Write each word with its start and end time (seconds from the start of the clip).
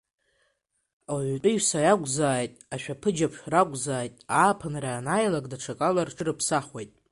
Ауаҩытәыҩса 1.09 1.79
иакәзааит, 1.85 2.53
ашәаԥыџьаԥ 2.73 3.33
ракәзааит 3.51 4.15
ааԥынра 4.39 4.91
анааилак 4.93 5.45
даҽакала 5.51 6.01
рҽырыԥсахуеит. 6.07 6.91